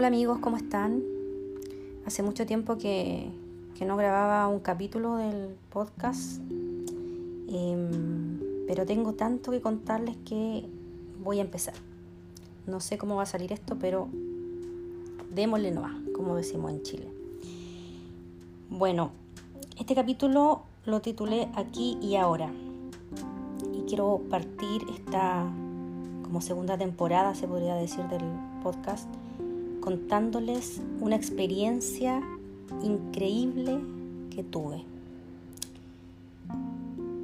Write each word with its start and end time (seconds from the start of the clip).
Hola 0.00 0.06
amigos, 0.06 0.38
¿cómo 0.38 0.56
están? 0.56 1.02
Hace 2.06 2.22
mucho 2.22 2.46
tiempo 2.46 2.78
que, 2.78 3.30
no 3.84 3.98
grababa 3.98 4.48
un 4.48 4.60
capítulo 4.60 5.16
del 5.16 5.54
podcast, 5.68 6.40
em, 7.48 8.40
pero 8.66 8.86
tengo 8.86 9.12
tanto 9.12 9.50
que 9.50 9.60
contarles 9.60 10.16
que 10.24 10.64
voy 11.22 11.36
a 11.36 11.42
empezar. 11.42 11.74
No 12.66 12.80
sé 12.80 12.96
cómo 12.96 13.16
va 13.16 13.24
a 13.24 13.26
salir 13.26 13.52
esto, 13.52 13.76
pero 13.78 14.08
démosle 15.34 15.70
nomás, 15.70 15.92
como 16.16 16.34
decimos 16.34 16.70
en 16.70 16.82
Chile. 16.82 17.12
Bueno, 18.70 19.10
este 19.78 19.94
capítulo 19.94 20.62
lo 20.86 21.02
titulé 21.02 21.50
Aquí 21.54 21.98
y 22.00 22.16
Ahora. 22.16 22.50
Y 23.74 23.82
quiero 23.86 24.22
partir 24.30 24.80
esta 24.96 25.44
como 26.24 26.40
segunda 26.40 26.78
temporada, 26.78 27.34
se 27.34 27.46
podría 27.46 27.74
decir, 27.74 28.06
del 28.06 28.24
podcast, 28.62 29.06
contándoles 29.80 30.80
una 31.00 31.16
experiencia 31.16 32.22
increíble 32.82 33.78
que 34.34 34.44
tuve. 34.44 34.84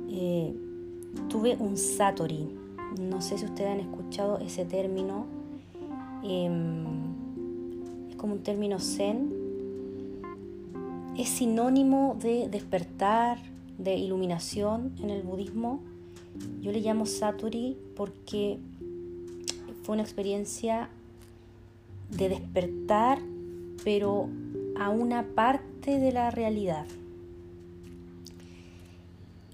Eh, 0.09 0.55
tuve 1.29 1.57
un 1.57 1.77
Satori, 1.77 2.49
no 3.01 3.21
sé 3.21 3.39
si 3.39 3.45
ustedes 3.45 3.71
han 3.71 3.81
escuchado 3.81 4.39
ese 4.39 4.65
término, 4.65 5.27
em, 6.23 6.85
es 8.11 8.17
como 8.17 8.35
un 8.35 8.43
término 8.43 8.79
zen, 8.79 9.33
es 11.17 11.29
sinónimo 11.29 12.17
de 12.21 12.49
despertar, 12.49 13.39
de 13.79 13.97
iluminación 13.97 14.93
en 15.03 15.11
el 15.11 15.23
budismo. 15.23 15.81
Yo 16.63 16.73
le 16.73 16.81
llamo 16.81 17.07
Satori 17.07 17.77
porque 17.95 18.59
fue 19.83 19.95
una 19.95 20.03
experiencia 20.03 20.89
de 22.11 22.29
despertar, 22.29 23.19
pero 23.85 24.29
a 24.79 24.91
una 24.91 25.25
parte 25.35 25.99
de 25.99 26.13
la 26.13 26.31
realidad. 26.31 26.87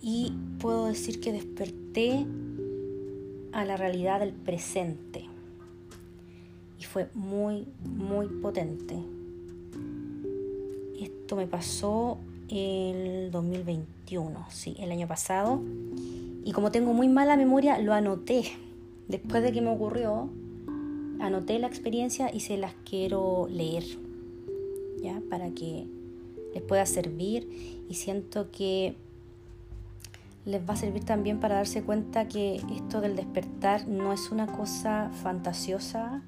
Y 0.00 0.32
puedo 0.58 0.86
decir 0.86 1.20
que 1.20 1.32
desperté 1.32 2.26
a 3.52 3.64
la 3.64 3.76
realidad 3.76 4.20
del 4.20 4.32
presente. 4.32 5.26
Y 6.78 6.84
fue 6.84 7.08
muy, 7.14 7.68
muy 7.84 8.26
potente. 8.26 8.96
Esto 11.00 11.36
me 11.36 11.46
pasó 11.46 12.18
el 12.48 13.30
2021, 13.30 14.46
sí, 14.50 14.74
el 14.78 14.90
año 14.90 15.06
pasado. 15.06 15.60
Y 16.44 16.52
como 16.52 16.72
tengo 16.72 16.92
muy 16.92 17.08
mala 17.08 17.36
memoria, 17.36 17.78
lo 17.78 17.92
anoté. 17.92 18.44
Después 19.08 19.42
de 19.42 19.52
que 19.52 19.60
me 19.60 19.70
ocurrió, 19.70 20.28
anoté 21.22 21.58
la 21.58 21.68
experiencia 21.68 22.34
y 22.34 22.40
se 22.40 22.56
las 22.56 22.74
quiero 22.84 23.46
leer, 23.48 23.84
¿ya? 25.00 25.22
Para 25.30 25.50
que 25.50 25.86
les 26.52 26.62
pueda 26.62 26.84
servir 26.84 27.84
y 27.88 27.94
siento 27.94 28.50
que 28.50 28.96
les 30.44 30.68
va 30.68 30.74
a 30.74 30.76
servir 30.76 31.04
también 31.04 31.38
para 31.38 31.54
darse 31.54 31.82
cuenta 31.82 32.26
que 32.26 32.56
esto 32.74 33.00
del 33.00 33.14
despertar 33.14 33.86
no 33.86 34.12
es 34.12 34.32
una 34.32 34.46
cosa 34.48 35.10
fantasiosa, 35.22 36.22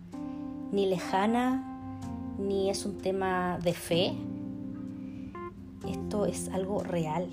ni 0.71 0.87
lejana, 0.87 1.99
ni 2.39 2.71
es 2.71 2.87
un 2.87 2.99
tema 2.99 3.59
de 3.63 3.73
fe. 3.73 4.13
Esto 5.89 6.27
es 6.27 6.49
algo 6.51 6.85
real 6.85 7.29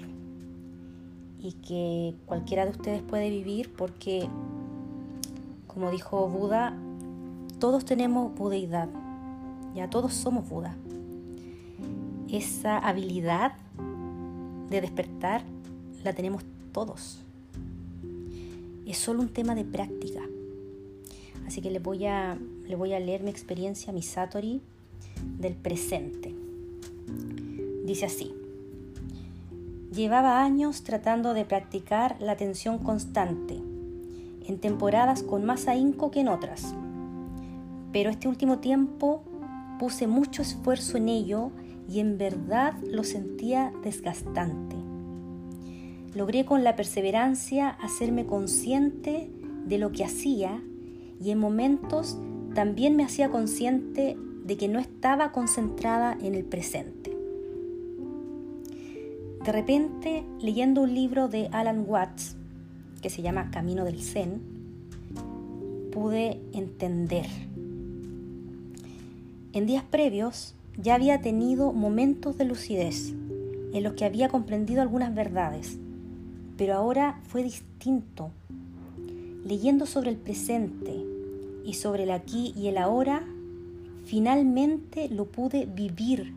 y 1.40 1.54
que 1.54 2.16
cualquiera 2.26 2.66
de 2.66 2.72
ustedes 2.72 3.02
puede 3.04 3.30
vivir 3.30 3.72
porque, 3.74 4.28
como 5.68 5.92
dijo 5.92 6.28
Buda, 6.28 6.76
todos 7.62 7.86
tenemos 7.86 8.34
budeidad, 8.34 8.90
ya 9.76 9.88
todos 9.88 10.16
somos 10.16 10.50
Buda. 10.50 10.76
Esa 12.28 12.80
habilidad 12.80 13.54
de 14.72 14.82
despertar 14.82 15.44
la 16.04 16.14
tenemos 16.14 16.44
todos. 16.72 17.20
Es 18.88 18.98
solo 18.98 19.22
un 19.22 19.30
tema 19.30 19.54
de 19.54 19.64
práctica. 19.64 20.22
Así 21.46 21.62
que 21.62 21.70
le 21.70 21.78
voy 21.78 22.08
a, 22.08 22.36
voy 22.76 22.94
a 22.94 23.00
leer 23.00 23.22
mi 23.22 23.30
experiencia, 23.30 23.94
mi 23.94 24.02
Satori, 24.02 24.60
del 25.38 25.54
presente. 25.54 26.34
Dice 27.86 28.08
así. 28.08 28.34
Llevaba 29.94 30.44
años 30.44 30.82
tratando 30.82 31.36
de 31.36 31.46
practicar 31.46 32.20
la 32.20 32.32
atención 32.32 32.80
constante, 32.80 33.62
en 34.48 34.58
temporadas 34.58 35.22
con 35.22 35.46
más 35.46 35.68
ahínco 35.68 36.10
que 36.10 36.22
en 36.22 36.30
otras 36.30 36.74
pero 37.92 38.10
este 38.10 38.28
último 38.28 38.60
tiempo 38.60 39.24
puse 39.80 40.08
mucho 40.08 40.42
esfuerzo 40.42 40.98
en 40.98 41.10
ello 41.10 41.52
y 41.90 42.00
en 42.00 42.18
verdad 42.18 42.74
lo 42.84 43.04
sentía 43.04 43.74
desgastante. 43.84 44.76
Logré 46.14 46.46
con 46.46 46.64
la 46.64 46.76
perseverancia 46.76 47.70
hacerme 47.70 48.26
consciente 48.26 49.30
de 49.66 49.78
lo 49.78 49.92
que 49.92 50.04
hacía 50.04 50.62
y 51.24 51.32
en 51.32 51.40
momentos 51.40 52.18
también 52.54 52.96
me 52.96 53.04
hacía 53.04 53.30
consciente 53.30 54.18
de 54.44 54.58
que 54.58 54.68
no 54.68 54.80
estaba 54.80 55.32
concentrada 55.32 56.18
en 56.22 56.36
el 56.36 56.44
presente. 56.44 57.16
De 59.44 59.52
repente, 59.52 60.24
leyendo 60.40 60.82
un 60.82 60.94
libro 60.94 61.28
de 61.28 61.48
Alan 61.52 61.86
Watts, 61.88 62.36
que 63.02 63.10
se 63.10 63.22
llama 63.22 63.50
Camino 63.50 63.86
del 63.86 64.02
Zen, 64.02 64.42
pude 65.92 66.40
entender 66.54 67.26
en 69.54 69.66
días 69.66 69.84
previos 69.84 70.54
ya 70.82 70.96
había 70.96 71.22
tenido 71.22 71.74
momentos 71.74 72.38
de 72.38 72.46
lucidez 72.46 73.14
en 73.74 73.84
los 73.84 73.94
que 73.94 74.06
había 74.06 74.30
comprendido 74.30 74.82
algunas 74.82 75.14
verdades, 75.14 75.78
pero 76.58 76.76
ahora 76.76 77.20
fue 77.28 77.44
distinto. 77.44 78.32
Leyendo 79.46 79.86
sobre 79.86 80.12
el 80.12 80.18
presente 80.18 81.04
y 81.66 81.74
sobre 81.74 82.04
el 82.04 82.12
aquí 82.12 82.54
y 82.56 82.68
el 82.68 82.78
ahora, 82.78 83.26
finalmente 84.06 85.10
lo 85.10 85.26
pude 85.26 85.66
vivir 85.66 86.34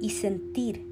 y 0.00 0.10
sentir 0.10 0.86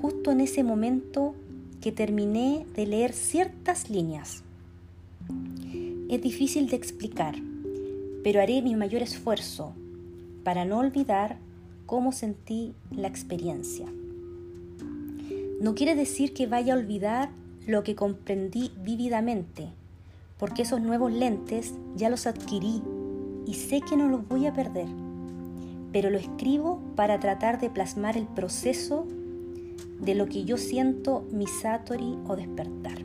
justo 0.00 0.30
en 0.30 0.40
ese 0.40 0.62
momento 0.62 1.34
que 1.80 1.92
terminé 1.92 2.66
de 2.74 2.86
leer 2.86 3.12
ciertas 3.12 3.90
líneas. 3.90 4.42
Es 6.08 6.22
difícil 6.22 6.68
de 6.68 6.76
explicar, 6.76 7.34
pero 8.22 8.40
haré 8.40 8.62
mi 8.62 8.74
mayor 8.74 9.02
esfuerzo 9.02 9.74
para 10.44 10.64
no 10.64 10.78
olvidar 10.78 11.38
cómo 11.86 12.12
sentí 12.12 12.74
la 12.90 13.08
experiencia. 13.08 13.86
No 15.60 15.74
quiere 15.74 15.94
decir 15.94 16.34
que 16.34 16.46
vaya 16.46 16.74
a 16.74 16.76
olvidar 16.76 17.30
lo 17.66 17.82
que 17.82 17.94
comprendí 17.94 18.70
vívidamente, 18.82 19.68
porque 20.38 20.62
esos 20.62 20.80
nuevos 20.80 21.12
lentes 21.12 21.74
ya 21.96 22.10
los 22.10 22.26
adquirí 22.26 22.82
y 23.46 23.54
sé 23.54 23.80
que 23.80 23.96
no 23.96 24.08
los 24.08 24.28
voy 24.28 24.46
a 24.46 24.52
perder, 24.52 24.88
pero 25.92 26.10
lo 26.10 26.18
escribo 26.18 26.80
para 26.96 27.20
tratar 27.20 27.60
de 27.60 27.70
plasmar 27.70 28.16
el 28.16 28.26
proceso 28.26 29.06
de 30.00 30.14
lo 30.14 30.26
que 30.26 30.44
yo 30.44 30.58
siento 30.58 31.24
mi 31.30 31.46
satori 31.46 32.18
o 32.26 32.36
despertar. 32.36 32.98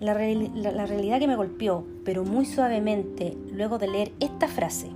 La, 0.00 0.12
realidad 0.12 1.18
que 1.18 1.26
me 1.26 1.36
golpeó, 1.36 1.86
pero 2.04 2.24
muy 2.24 2.44
suavemente, 2.44 3.36
luego 3.52 3.78
de 3.78 3.88
leer 3.88 4.12
esta 4.20 4.46
frase, 4.46 4.90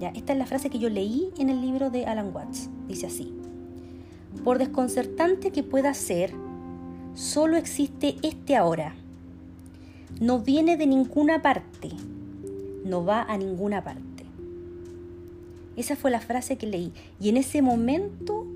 esta 0.00 0.32
es 0.32 0.38
la 0.38 0.46
frase 0.46 0.70
que 0.70 0.78
yo 0.78 0.88
leí 0.88 1.30
en 1.38 1.48
el 1.48 1.60
libro 1.60 1.90
de 1.90 2.06
Alan 2.06 2.34
Watts, 2.34 2.68
dice 2.88 3.06
así, 3.06 3.32
por 4.42 4.58
desconcertante 4.58 5.50
que 5.50 5.62
pueda 5.62 5.94
ser, 5.94 6.32
solo 7.14 7.56
existe 7.56 8.16
este 8.22 8.56
ahora, 8.56 8.94
no 10.20 10.40
viene 10.40 10.76
de 10.76 10.86
ninguna 10.86 11.42
parte, 11.42 11.90
no 12.84 13.04
va 13.04 13.22
a 13.22 13.38
ninguna 13.38 13.82
parte. 13.82 14.24
Esa 15.76 15.96
fue 15.96 16.10
la 16.10 16.20
frase 16.20 16.56
que 16.56 16.66
leí. 16.66 16.92
Y 17.18 17.30
en 17.30 17.36
ese 17.36 17.60
momento 17.60 18.46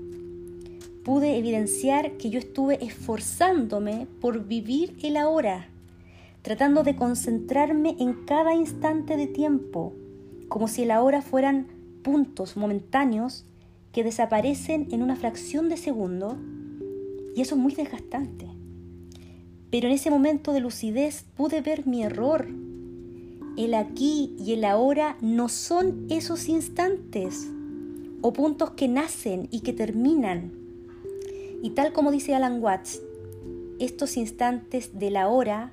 pude 1.03 1.37
evidenciar 1.37 2.13
que 2.13 2.29
yo 2.29 2.39
estuve 2.39 2.83
esforzándome 2.85 4.07
por 4.21 4.45
vivir 4.45 4.95
el 5.03 5.17
ahora 5.17 5.67
tratando 6.41 6.83
de 6.83 6.95
concentrarme 6.95 7.95
en 7.99 8.25
cada 8.25 8.53
instante 8.53 9.17
de 9.17 9.27
tiempo, 9.27 9.93
como 10.49 10.67
si 10.67 10.83
el 10.83 10.91
ahora 10.91 11.21
fueran 11.21 11.67
puntos 12.03 12.57
momentáneos 12.57 13.45
que 13.91 14.03
desaparecen 14.03 14.87
en 14.91 15.01
una 15.01 15.15
fracción 15.15 15.69
de 15.69 15.77
segundo, 15.77 16.37
y 17.35 17.41
eso 17.41 17.55
es 17.55 17.61
muy 17.61 17.73
desgastante. 17.73 18.47
Pero 19.71 19.87
en 19.87 19.93
ese 19.93 20.09
momento 20.09 20.51
de 20.51 20.59
lucidez 20.59 21.25
pude 21.37 21.61
ver 21.61 21.85
mi 21.85 22.03
error. 22.03 22.47
El 23.57 23.73
aquí 23.75 24.35
y 24.39 24.53
el 24.53 24.65
ahora 24.65 25.17
no 25.21 25.47
son 25.49 26.07
esos 26.09 26.49
instantes 26.49 27.47
o 28.21 28.33
puntos 28.33 28.71
que 28.71 28.87
nacen 28.87 29.47
y 29.51 29.61
que 29.61 29.73
terminan. 29.73 30.51
Y 31.61 31.71
tal 31.71 31.93
como 31.93 32.11
dice 32.11 32.33
Alan 32.33 32.61
Watts, 32.61 33.01
estos 33.79 34.17
instantes 34.17 34.97
de 34.97 35.11
la 35.11 35.27
hora 35.29 35.71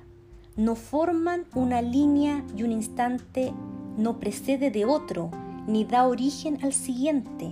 no 0.55 0.75
forman 0.75 1.45
una 1.55 1.81
línea 1.81 2.43
y 2.55 2.63
un 2.63 2.71
instante 2.71 3.53
no 3.97 4.19
precede 4.19 4.71
de 4.71 4.85
otro, 4.85 5.31
ni 5.67 5.83
da 5.83 6.07
origen 6.07 6.59
al 6.63 6.73
siguiente. 6.73 7.51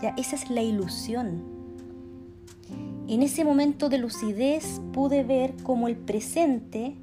Ya, 0.00 0.14
esa 0.16 0.36
es 0.36 0.50
la 0.50 0.62
ilusión. 0.62 1.42
En 3.08 3.22
ese 3.22 3.44
momento 3.44 3.88
de 3.88 3.98
lucidez 3.98 4.80
pude 4.92 5.24
ver 5.24 5.54
cómo 5.62 5.88
el 5.88 5.96
presente 5.96 6.94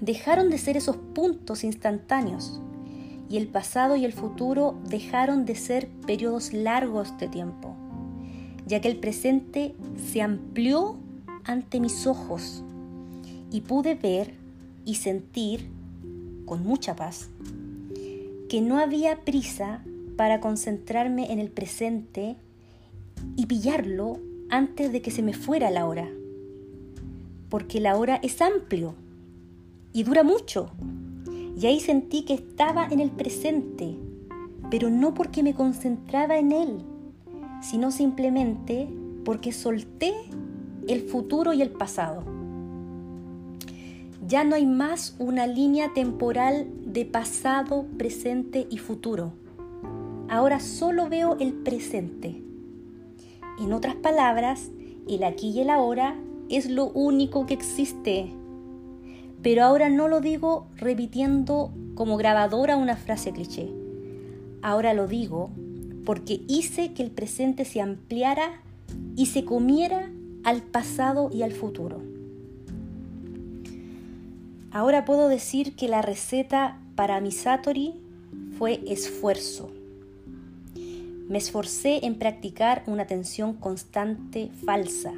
dejaron 0.00 0.50
de 0.50 0.58
ser 0.58 0.76
esos 0.76 0.96
puntos 0.96 1.64
instantáneos 1.64 2.60
y 3.30 3.38
el 3.38 3.48
pasado 3.48 3.96
y 3.96 4.04
el 4.04 4.12
futuro 4.12 4.74
dejaron 4.88 5.46
de 5.46 5.54
ser 5.54 5.88
periodos 6.06 6.52
largos 6.52 7.16
de 7.18 7.28
tiempo, 7.28 7.74
ya 8.66 8.80
que 8.80 8.88
el 8.88 8.98
presente 8.98 9.74
se 9.96 10.20
amplió 10.20 10.96
ante 11.44 11.80
mis 11.80 12.06
ojos 12.06 12.62
y 13.50 13.62
pude 13.62 13.94
ver 13.94 14.34
y 14.84 14.96
sentir 14.96 15.70
con 16.52 16.64
mucha 16.64 16.94
paz 16.94 17.30
que 18.50 18.60
no 18.60 18.76
había 18.76 19.24
prisa 19.24 19.82
para 20.18 20.38
concentrarme 20.38 21.32
en 21.32 21.38
el 21.38 21.48
presente 21.48 22.36
y 23.36 23.46
pillarlo 23.46 24.18
antes 24.50 24.92
de 24.92 25.00
que 25.00 25.10
se 25.10 25.22
me 25.22 25.32
fuera 25.32 25.70
la 25.70 25.86
hora, 25.86 26.10
porque 27.48 27.80
la 27.80 27.96
hora 27.96 28.16
es 28.16 28.42
amplio 28.42 28.92
y 29.94 30.02
dura 30.02 30.24
mucho. 30.24 30.68
Y 31.58 31.64
ahí 31.64 31.80
sentí 31.80 32.26
que 32.26 32.34
estaba 32.34 32.86
en 32.86 33.00
el 33.00 33.10
presente, 33.10 33.96
pero 34.70 34.90
no 34.90 35.14
porque 35.14 35.42
me 35.42 35.54
concentraba 35.54 36.36
en 36.36 36.52
él, 36.52 36.78
sino 37.62 37.90
simplemente 37.90 38.90
porque 39.24 39.52
solté 39.52 40.12
el 40.86 41.00
futuro 41.00 41.54
y 41.54 41.62
el 41.62 41.70
pasado. 41.70 42.31
Ya 44.24 44.44
no 44.44 44.54
hay 44.54 44.66
más 44.66 45.16
una 45.18 45.48
línea 45.48 45.92
temporal 45.94 46.68
de 46.84 47.04
pasado, 47.04 47.86
presente 47.98 48.68
y 48.70 48.78
futuro. 48.78 49.32
Ahora 50.28 50.60
solo 50.60 51.08
veo 51.08 51.36
el 51.40 51.52
presente. 51.52 52.40
En 53.58 53.72
otras 53.72 53.96
palabras, 53.96 54.70
el 55.08 55.24
aquí 55.24 55.50
y 55.50 55.60
el 55.62 55.70
ahora 55.70 56.16
es 56.48 56.70
lo 56.70 56.86
único 56.90 57.46
que 57.46 57.54
existe. 57.54 58.32
Pero 59.42 59.64
ahora 59.64 59.88
no 59.88 60.06
lo 60.06 60.20
digo 60.20 60.68
repitiendo 60.76 61.72
como 61.96 62.16
grabadora 62.16 62.76
una 62.76 62.96
frase 62.96 63.32
cliché. 63.32 63.72
Ahora 64.62 64.94
lo 64.94 65.08
digo 65.08 65.50
porque 66.04 66.42
hice 66.46 66.92
que 66.92 67.02
el 67.02 67.10
presente 67.10 67.64
se 67.64 67.80
ampliara 67.80 68.62
y 69.16 69.26
se 69.26 69.44
comiera 69.44 70.12
al 70.44 70.62
pasado 70.62 71.28
y 71.32 71.42
al 71.42 71.50
futuro. 71.50 72.11
Ahora 74.72 75.04
puedo 75.04 75.28
decir 75.28 75.76
que 75.76 75.86
la 75.86 76.00
receta 76.00 76.78
para 76.94 77.20
mi 77.20 77.30
Satori 77.30 77.92
fue 78.56 78.80
esfuerzo. 78.86 79.70
Me 81.28 81.36
esforcé 81.36 82.06
en 82.06 82.14
practicar 82.14 82.82
una 82.86 83.02
atención 83.02 83.52
constante 83.52 84.50
falsa, 84.64 85.12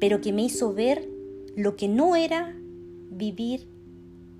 pero 0.00 0.22
que 0.22 0.32
me 0.32 0.42
hizo 0.42 0.72
ver 0.72 1.06
lo 1.54 1.76
que 1.76 1.88
no 1.88 2.16
era 2.16 2.54
vivir 3.10 3.66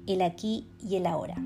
el 0.06 0.22
aquí 0.22 0.64
y 0.82 0.96
el 0.96 1.04
ahora. 1.04 1.36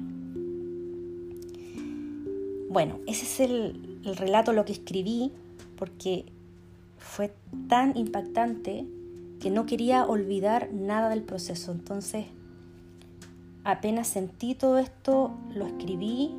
Bueno, 2.70 3.00
ese 3.08 3.24
es 3.24 3.40
el, 3.40 4.00
el 4.04 4.16
relato, 4.16 4.52
lo 4.52 4.64
que 4.64 4.72
escribí, 4.72 5.32
porque 5.76 6.24
fue 6.98 7.32
tan 7.68 7.96
impactante 7.96 8.86
que 9.40 9.50
no 9.50 9.66
quería 9.66 10.04
olvidar 10.04 10.72
nada 10.72 11.08
del 11.08 11.22
proceso. 11.22 11.72
Entonces, 11.72 12.26
apenas 13.66 14.06
sentí 14.06 14.54
todo 14.54 14.78
esto, 14.78 15.32
lo 15.52 15.66
escribí 15.66 16.30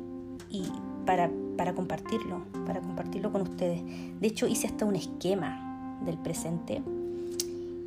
y 0.48 0.64
para, 1.04 1.30
para 1.56 1.74
compartirlo, 1.74 2.42
para 2.66 2.80
compartirlo 2.80 3.30
con 3.30 3.42
ustedes. 3.42 3.82
De 4.18 4.26
hecho, 4.26 4.46
hice 4.46 4.66
hasta 4.66 4.86
un 4.86 4.96
esquema 4.96 5.98
del 6.04 6.16
presente 6.16 6.82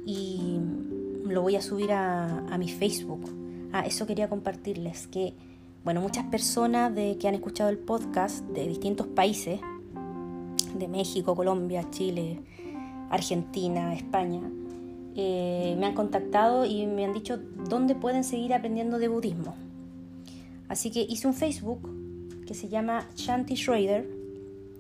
y 0.06 0.60
lo 1.26 1.42
voy 1.42 1.56
a 1.56 1.62
subir 1.62 1.92
a, 1.92 2.40
a 2.48 2.58
mi 2.60 2.70
Facebook. 2.70 3.22
Ah, 3.74 3.82
eso 3.86 4.06
quería 4.06 4.30
compartirles, 4.30 5.08
que, 5.08 5.34
bueno, 5.84 6.02
muchas 6.02 6.26
personas 6.26 6.94
de, 6.94 7.18
que 7.18 7.28
han 7.28 7.34
escuchado 7.34 7.72
el 7.72 7.80
podcast 7.80 8.46
de 8.48 8.68
distintos 8.68 9.08
países, 9.08 9.60
de 10.78 10.88
México, 10.88 11.36
Colombia, 11.36 11.90
Chile, 11.90 12.42
Argentina, 13.10 13.94
España, 13.96 14.42
eh, 15.16 15.76
me 15.78 15.86
han 15.86 15.94
contactado 15.94 16.66
y 16.66 16.86
me 16.88 17.06
han 17.06 17.14
dicho 17.14 17.38
dónde 17.38 17.96
pueden 17.96 18.24
seguir 18.24 18.54
aprendiendo 18.54 19.00
de 19.00 19.08
budismo. 19.08 19.56
Así 20.70 20.90
que 20.90 21.02
hice 21.02 21.28
un 21.28 21.34
Facebook 21.34 21.82
que 22.46 22.54
se 22.54 22.70
llama 22.70 23.08
Shanti 23.16 23.56
Schrader, 23.56 24.08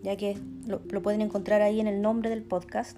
ya 0.03 0.15
que 0.15 0.37
lo, 0.67 0.79
pueden 1.01 1.21
encontrar 1.21 1.61
ahí 1.61 1.79
en 1.79 1.87
el 1.87 2.01
nombre 2.01 2.29
del 2.29 2.43
podcast, 2.43 2.97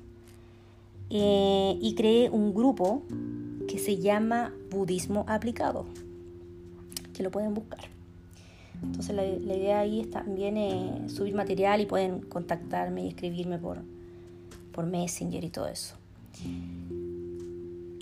eh, 1.10 1.78
y 1.82 1.96
creé 1.96 2.30
un 2.30 2.54
grupo 2.54 3.04
que 3.68 3.80
se 3.80 3.98
llama 3.98 4.54
Budismo 4.70 5.26
Aplicado, 5.28 5.86
que 7.14 7.24
lo 7.24 7.32
pueden 7.32 7.54
buscar. 7.54 7.82
Entonces 8.84 9.16
la, 9.16 9.26
idea 9.26 9.80
ahí 9.80 10.02
es 10.02 10.12
también 10.12 10.58
eh, 10.58 11.08
subir 11.08 11.34
material 11.34 11.82
y 11.82 11.86
pueden 11.86 12.20
contactarme 12.22 13.06
y 13.06 13.08
escribirme 13.08 13.58
por, 13.58 13.80
por 14.72 14.86
Messenger 14.86 15.44
y 15.44 15.50
todo 15.50 15.68
eso. 15.68 15.96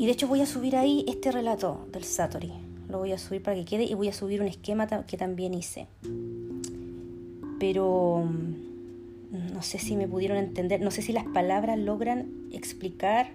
Y 0.01 0.07
de 0.07 0.13
hecho 0.13 0.27
voy 0.27 0.41
a 0.41 0.47
subir 0.47 0.75
ahí 0.77 1.05
este 1.07 1.31
relato 1.31 1.85
del 1.91 2.03
Satori. 2.03 2.51
Lo 2.89 2.97
voy 2.97 3.11
a 3.11 3.19
subir 3.19 3.43
para 3.43 3.55
que 3.55 3.65
quede 3.65 3.83
y 3.83 3.93
voy 3.93 4.07
a 4.07 4.13
subir 4.13 4.41
un 4.41 4.47
esquema 4.47 4.87
que 4.87 5.15
también 5.15 5.53
hice. 5.53 5.85
Pero 7.59 8.23
mm, 8.25 9.53
no 9.53 9.61
sé 9.61 9.77
si 9.77 9.95
me 9.95 10.07
pudieron 10.07 10.37
entender, 10.37 10.81
no 10.81 10.89
sé 10.89 11.03
si 11.03 11.13
las 11.13 11.25
palabras 11.25 11.77
logran 11.77 12.31
explicar 12.51 13.29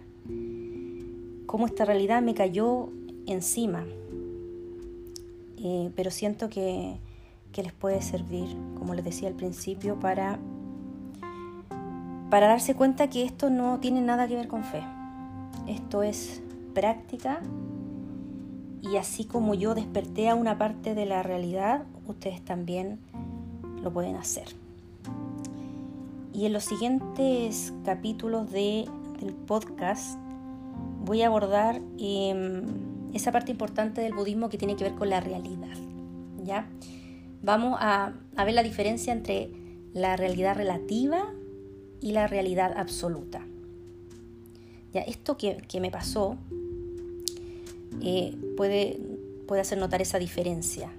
cómo 1.46 1.66
esta 1.66 1.84
realidad 1.84 2.20
me 2.20 2.34
cayó 2.34 2.88
encima. 3.28 3.86
Eh, 5.58 5.92
pero 5.94 6.10
siento 6.10 6.48
que, 6.48 6.96
que 7.52 7.62
les 7.62 7.74
puede 7.74 8.02
servir, 8.02 8.48
como 8.76 8.92
les 8.94 9.04
decía 9.04 9.28
al 9.28 9.34
principio, 9.34 10.00
para 10.00 10.40
para 12.28 12.48
darse 12.48 12.74
cuenta 12.74 13.08
que 13.08 13.22
esto 13.22 13.50
no 13.50 13.78
tiene 13.78 14.00
nada 14.00 14.26
que 14.26 14.34
ver 14.34 14.48
con 14.48 14.64
fe. 14.64 14.82
Esto 15.68 16.02
es 16.02 16.42
práctica 16.76 17.40
y 18.82 18.98
así 18.98 19.24
como 19.24 19.54
yo 19.54 19.74
desperté 19.74 20.28
a 20.28 20.34
una 20.34 20.58
parte 20.58 20.94
de 20.94 21.06
la 21.06 21.22
realidad, 21.22 21.86
ustedes 22.06 22.44
también 22.44 23.00
lo 23.82 23.90
pueden 23.94 24.16
hacer. 24.16 24.48
Y 26.34 26.44
en 26.44 26.52
los 26.52 26.64
siguientes 26.64 27.72
capítulos 27.82 28.52
de, 28.52 28.86
del 29.18 29.32
podcast 29.32 30.18
voy 31.02 31.22
a 31.22 31.28
abordar 31.28 31.80
em, 31.98 32.66
esa 33.14 33.32
parte 33.32 33.50
importante 33.50 34.02
del 34.02 34.12
budismo 34.12 34.50
que 34.50 34.58
tiene 34.58 34.76
que 34.76 34.84
ver 34.84 34.94
con 34.96 35.08
la 35.08 35.20
realidad. 35.20 35.78
¿ya? 36.44 36.68
Vamos 37.42 37.78
a, 37.80 38.12
a 38.36 38.44
ver 38.44 38.54
la 38.54 38.62
diferencia 38.62 39.14
entre 39.14 39.50
la 39.94 40.14
realidad 40.16 40.54
relativa 40.54 41.24
y 42.02 42.12
la 42.12 42.26
realidad 42.26 42.74
absoluta. 42.76 43.46
Ya, 44.96 45.02
esto 45.02 45.36
que, 45.36 45.60
me 45.78 45.90
pasó 45.90 46.38
eh, 48.02 48.36
puede, 48.56 49.00
puede 49.46 49.60
hacer 49.60 49.78
notar 49.78 50.02
esa 50.02 50.18
diferencia, 50.18 50.90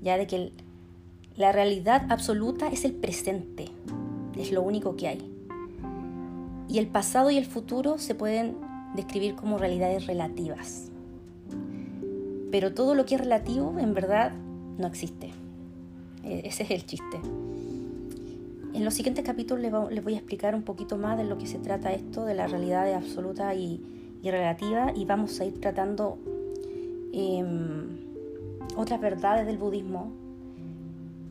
ya 0.00 0.16
de 0.16 0.26
que 0.26 0.52
la 1.36 1.52
realidad 1.52 2.06
absoluta 2.10 2.68
es 2.68 2.84
el 2.84 2.92
presente, 2.92 3.66
es 4.36 4.52
lo 4.52 4.62
único 4.62 4.96
que 4.96 5.08
hay. 5.08 5.32
Y 6.68 6.78
el 6.78 6.86
pasado 6.86 7.30
y 7.30 7.38
el 7.38 7.46
futuro 7.46 7.98
se 7.98 8.14
pueden 8.14 8.56
describir 8.94 9.34
como 9.34 9.58
realidades 9.58 10.06
relativas. 10.06 10.90
Pero 12.50 12.74
todo 12.74 12.94
lo 12.94 13.06
que 13.06 13.14
es 13.14 13.20
relativo 13.20 13.78
en 13.78 13.94
verdad 13.94 14.32
no 14.78 14.86
existe. 14.86 15.30
E, 16.24 16.42
ese 16.44 16.64
es 16.64 16.70
el 16.70 16.86
chiste. 16.86 17.20
En 18.74 18.84
los 18.84 18.94
siguientes 18.94 19.24
capítulos 19.24 19.62
les, 19.90 20.04
voy 20.04 20.14
a 20.14 20.18
explicar 20.18 20.54
un 20.54 20.62
poquito 20.62 20.96
más 20.96 21.18
de 21.18 21.24
lo 21.24 21.36
que 21.38 21.46
se 21.46 21.58
trata 21.58 21.92
esto, 21.92 22.24
de 22.24 22.34
la 22.34 22.46
realidad 22.46 22.92
absoluta 22.94 23.54
y, 23.54 23.80
relativa, 24.30 24.92
y 24.94 25.04
vamos 25.04 25.40
a 25.40 25.44
ir 25.44 25.60
tratando 25.60 26.18
em, 27.12 27.98
otras 28.76 29.00
verdades 29.00 29.46
del 29.46 29.58
budismo, 29.58 30.12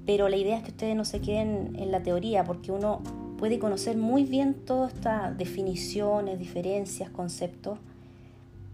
pero 0.05 0.29
la 0.29 0.37
idea 0.37 0.57
es 0.57 0.63
que 0.63 0.71
ustedes 0.71 0.95
no 0.95 1.05
se 1.05 1.21
queden 1.21 1.75
en 1.77 1.91
la 1.91 2.03
teoría, 2.03 2.43
porque 2.43 2.71
uno 2.71 3.01
puede 3.37 3.59
conocer 3.59 3.97
muy 3.97 4.23
bien 4.23 4.53
todas 4.53 4.93
estas 4.93 5.37
definiciones, 5.37 6.37
diferencias, 6.37 7.09
conceptos, 7.09 7.79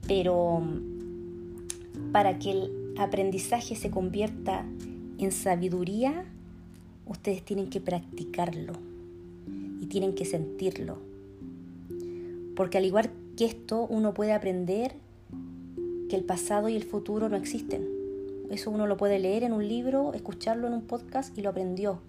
pero 0.07 0.62
para 2.12 2.39
que 2.39 2.51
el 2.51 2.95
aprendizaje 2.97 3.75
se 3.75 3.91
convierta 3.91 4.65
en 5.19 5.31
sabiduría, 5.31 6.25
ustedes 7.05 7.43
tienen 7.43 7.69
que 7.69 7.81
practicarlo 7.81 8.74
y 9.79 9.86
tienen 9.88 10.15
que 10.15 10.25
sentirlo. 10.25 10.97
Porque 12.58 12.80
al 12.80 12.86
igual 12.86 13.12
que 13.38 13.46
esto, 13.46 13.86
uno 13.88 14.16
puede 14.16 14.34
aprender 14.34 14.96
que 16.10 16.16
el 16.16 16.24
pasado 16.24 16.70
y 16.70 16.76
el 16.76 16.84
futuro 16.84 17.30
no 17.30 17.38
existen. 17.38 17.88
Eso 18.50 18.72
uno 18.72 18.88
lo 18.88 18.98
puede 18.98 19.20
leer 19.20 19.44
en 19.44 19.54
un 19.54 19.68
libro, 19.68 20.14
escucharlo 20.16 20.66
en 20.66 20.74
un 20.74 20.82
podcast 20.82 21.38
y 21.38 21.44
lo 21.44 21.52
aprendió. 21.52 22.00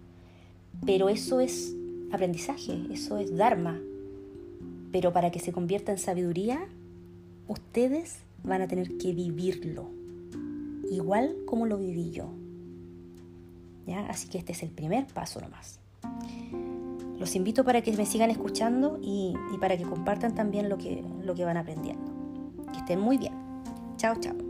Pero 0.86 1.10
eso 1.10 1.40
es 1.40 1.76
aprendizaje, 2.12 2.80
eso 2.90 3.18
es 3.18 3.36
Dharma. 3.36 3.78
Pero 4.90 5.12
para 5.12 5.30
que 5.30 5.38
se 5.38 5.52
convierta 5.52 5.92
en 5.92 5.98
sabiduría, 5.98 6.66
ustedes 7.46 8.20
van 8.42 8.62
a 8.62 8.68
tener 8.68 8.96
que 8.96 9.12
vivirlo, 9.12 9.90
igual 10.90 11.36
como 11.44 11.66
lo 11.66 11.76
viví 11.76 12.10
yo. 12.10 12.30
¿Ya? 13.86 14.06
Así 14.06 14.28
que 14.28 14.38
este 14.38 14.52
es 14.52 14.62
el 14.62 14.70
primer 14.70 15.06
paso 15.08 15.42
nomás. 15.42 15.78
Los 17.18 17.34
invito 17.34 17.64
para 17.64 17.82
que 17.82 17.92
me 17.92 18.06
sigan 18.06 18.30
escuchando 18.30 18.98
y, 19.02 19.34
para 19.60 19.76
que 19.76 19.84
compartan 19.84 20.34
también 20.34 20.68
lo 20.68 20.78
que, 20.78 21.04
lo 21.22 21.34
que 21.34 21.44
van 21.44 21.56
aprendiendo. 21.56 22.04
Que 22.72 22.78
estén 22.78 23.00
muy 23.00 23.18
bien. 23.18 23.34
Chao, 23.96 24.14
chao. 24.20 24.47